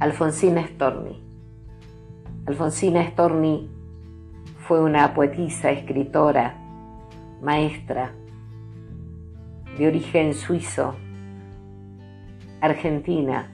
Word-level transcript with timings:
Alfonsina 0.00 0.66
Storni. 0.66 1.22
Alfonsina 2.46 3.06
Storni 3.10 3.68
fue 4.66 4.82
una 4.82 5.12
poetisa, 5.12 5.70
escritora, 5.70 6.56
maestra, 7.42 8.10
de 9.76 9.86
origen 9.86 10.32
suizo, 10.32 10.94
argentina. 12.62 13.50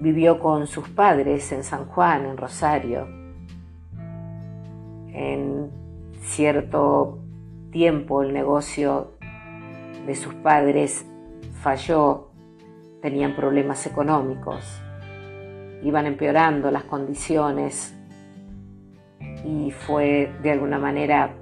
Vivió 0.00 0.40
con 0.40 0.66
sus 0.66 0.88
padres 0.88 1.52
en 1.52 1.62
San 1.62 1.84
Juan, 1.84 2.26
en 2.26 2.36
Rosario. 2.36 3.06
En 5.12 5.70
cierto 6.20 7.20
tiempo 7.70 8.24
el 8.24 8.32
negocio 8.32 9.12
de 10.04 10.16
sus 10.16 10.34
padres 10.34 11.06
falló, 11.62 12.33
tenían 13.04 13.36
problemas 13.36 13.86
económicos, 13.86 14.64
iban 15.82 16.06
empeorando 16.06 16.70
las 16.70 16.84
condiciones 16.84 17.94
y 19.44 19.72
fue 19.72 20.32
de 20.42 20.52
alguna 20.52 20.78
manera 20.78 21.34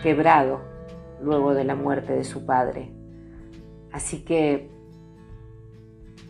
quebrado 0.00 0.60
luego 1.20 1.54
de 1.54 1.64
la 1.64 1.74
muerte 1.74 2.12
de 2.12 2.22
su 2.22 2.46
padre. 2.46 2.92
Así 3.90 4.24
que 4.24 4.70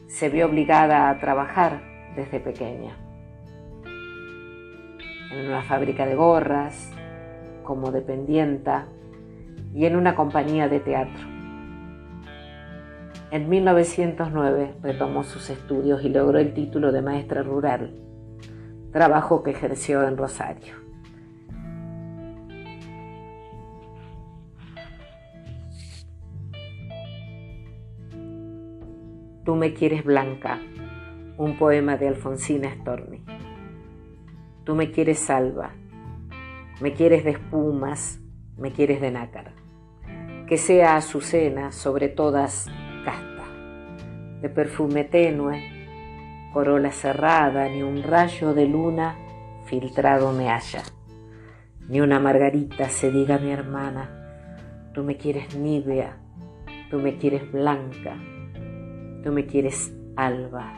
se 0.07 0.31
vio 0.31 0.47
obligada 0.47 1.11
a 1.11 1.21
trabajar 1.21 1.83
desde 2.17 2.41
pequeña 2.41 2.97
en 5.33 5.49
una 5.49 5.61
fábrica 5.61 6.07
de 6.07 6.15
gorras, 6.15 6.91
como 7.63 7.93
dependienta 7.93 8.87
y 9.75 9.85
en 9.85 9.97
una 9.97 10.15
compañía 10.15 10.71
de 10.71 10.81
teatro. 10.81 11.36
En 13.33 13.49
1909 13.49 14.77
retomó 14.83 15.25
sus 15.25 15.51
estudios 15.51 16.05
y 16.05 16.11
logró 16.11 16.39
el 16.39 16.55
título 16.55 16.93
de 16.93 17.03
maestra 17.03 17.43
rural, 17.43 17.93
trabajo 18.93 19.43
que 19.43 19.51
ejerció 19.51 20.07
en 20.07 20.17
Rosario. 20.17 20.75
Tú 29.45 29.57
me 29.57 29.75
quieres 29.75 30.05
blanca, 30.05 30.61
un 31.37 31.59
poema 31.59 31.97
de 31.97 32.09
Alfonsina 32.09 32.73
Storni. 32.75 33.25
Tú 34.65 34.77
me 34.77 34.93
quieres 34.93 35.19
salva, 35.19 35.71
me 36.81 36.93
quieres 36.93 37.25
de 37.25 37.31
espumas, 37.31 38.21
me 38.57 38.71
quieres 38.73 39.01
de 39.01 39.11
nácar. 39.11 39.53
Que 40.47 40.59
sea 40.59 40.97
azucena 40.97 41.73
sobre 41.73 42.09
todas 42.09 42.69
de 44.47 44.55
perfume 44.55 45.03
tenue, 45.03 45.61
corola 46.53 46.93
cerrada, 46.93 47.69
ni 47.69 47.83
un 47.83 48.05
rayo 48.05 48.55
de 48.55 48.69
luna 48.69 49.17
filtrado 49.65 50.33
me 50.33 50.51
haya. 50.51 50.85
Ni 51.89 52.01
una 52.01 52.21
margarita 52.21 52.89
se 52.89 53.11
diga 53.11 53.39
mi 53.39 53.51
hermana, 53.51 54.09
tú 54.95 55.03
me 55.03 55.17
quieres 55.17 55.57
nívea, 55.57 56.19
tú 56.93 57.01
me 57.01 57.19
quieres 57.19 57.51
blanca, 57.51 58.17
tú 59.25 59.33
me 59.33 59.47
quieres 59.47 59.93
alba. 60.15 60.75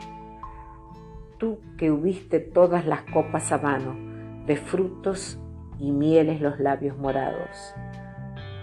Tú 1.37 1.59
que 1.77 1.91
hubiste 1.91 2.39
todas 2.39 2.87
las 2.87 3.03
copas 3.03 3.51
a 3.51 3.59
mano, 3.59 3.95
de 4.47 4.57
frutos 4.57 5.39
y 5.77 5.91
mieles 5.91 6.41
los 6.41 6.59
labios 6.59 6.97
morados. 6.97 7.75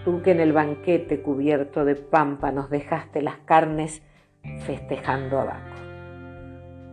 Tú 0.03 0.21
que 0.21 0.31
en 0.31 0.41
el 0.41 0.51
banquete 0.51 1.21
cubierto 1.21 1.85
de 1.85 1.95
pámpanos 1.95 2.69
dejaste 2.69 3.21
las 3.21 3.37
carnes 3.45 4.03
festejando 4.61 5.39
abajo. 5.39 5.75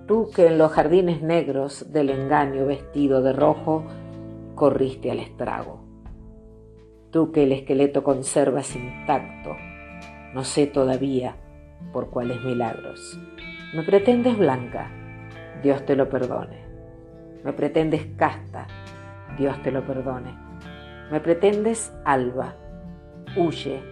Tú 0.06 0.30
que 0.34 0.48
en 0.48 0.58
los 0.58 0.72
jardines 0.72 1.22
negros 1.22 1.92
del 1.92 2.10
engaño 2.10 2.66
vestido 2.66 3.22
de 3.22 3.32
rojo 3.32 3.86
corriste 4.54 5.10
al 5.10 5.18
estrago. 5.18 5.80
Tú 7.10 7.32
que 7.32 7.44
el 7.44 7.52
esqueleto 7.52 8.02
conservas 8.04 8.74
intacto, 8.76 9.56
no 10.34 10.44
sé 10.44 10.66
todavía 10.66 11.36
por 11.92 12.10
cuáles 12.10 12.42
milagros. 12.42 13.18
Me 13.74 13.82
pretendes 13.82 14.36
blanca, 14.36 14.90
Dios 15.62 15.84
te 15.86 15.96
lo 15.96 16.08
perdone. 16.08 16.64
Me 17.42 17.52
pretendes 17.52 18.06
casta, 18.16 18.66
Dios 19.38 19.60
te 19.62 19.70
lo 19.70 19.86
perdone. 19.86 20.34
Me 21.10 21.20
pretendes 21.20 21.92
alba, 22.04 22.56
huye 23.36 23.82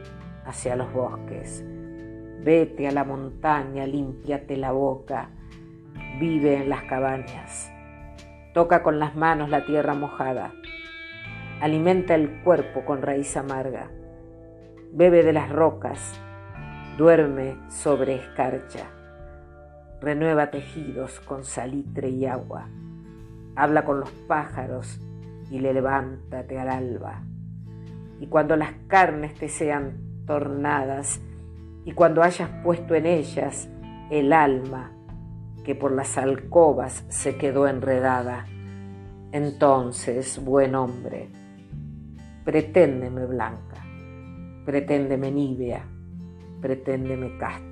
hacia 0.45 0.77
los 0.77 0.93
bosques. 0.93 1.65
Vete 2.45 2.89
a 2.89 2.91
la 2.91 3.05
montaña, 3.05 3.87
límpiate 3.87 4.57
la 4.57 4.73
boca, 4.73 5.29
vive 6.19 6.57
en 6.57 6.69
las 6.69 6.83
cabañas. 6.83 7.71
Toca 8.53 8.83
con 8.83 8.99
las 8.99 9.15
manos 9.15 9.49
la 9.49 9.65
tierra 9.65 9.95
mojada. 9.95 10.53
Alimenta 11.61 12.17
el 12.17 12.43
cuerpo 12.43 12.85
con 12.85 13.01
raíz 13.01 13.37
amarga. 13.37 13.91
Bebe 14.93 15.23
de 15.23 15.33
las 15.33 15.51
rocas, 15.51 16.21
duerme 16.99 17.57
sobre 17.69 18.17
escarcha, 18.17 18.87
renueva 20.01 20.51
tejidos 20.51 21.21
con 21.21 21.45
salitre 21.45 22.09
y 22.09 22.27
agua, 22.27 22.69
habla 23.55 23.85
con 23.85 24.01
los 24.01 24.11
pájaros 24.11 25.01
y 25.49 25.61
le 25.61 25.73
levántate 25.73 26.59
al 26.59 26.71
alba. 26.71 27.23
Y 28.19 28.27
cuando 28.27 28.57
las 28.57 28.73
carnes 28.89 29.35
te 29.35 29.49
sean 29.49 30.25
tornadas 30.27 31.21
y 31.85 31.93
cuando 31.93 32.23
hayas 32.23 32.49
puesto 32.63 32.95
en 32.95 33.07
ellas 33.07 33.69
el 34.11 34.33
alma 34.33 34.93
que 35.65 35.75
por 35.75 35.93
las 35.93 36.19
alcobas 36.19 37.05
se 37.09 37.37
quedó 37.37 37.67
enredada, 37.67 38.47
entonces, 39.33 40.45
buen 40.45 40.75
hombre, 40.75 41.31
preténdeme 42.45 43.25
blanca, 43.25 43.83
preténdeme 44.67 45.31
nívea, 45.31 45.89
preténdeme 46.61 47.39
casta. 47.39 47.72